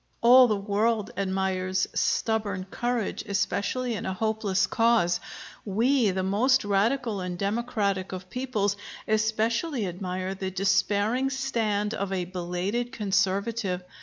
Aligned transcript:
All 0.21 0.47
the 0.47 0.55
world 0.55 1.11
admires 1.15 1.85
stubborn 1.93 2.65
courage, 2.71 3.23
especially 3.27 3.93
in 3.93 4.07
a 4.07 4.15
hopeless 4.15 4.65
cause. 4.65 5.19
We, 5.63 6.09
the 6.09 6.23
most 6.23 6.65
radical 6.65 7.19
and 7.21 7.37
democratic 7.37 8.11
of 8.11 8.27
peoples, 8.31 8.75
especially 9.07 9.85
admire 9.85 10.33
the 10.33 10.49
despairing 10.49 11.29
stand 11.29 11.93
of 11.93 12.11
a 12.11 12.25
belated 12.25 12.91
conservative. 12.91 13.83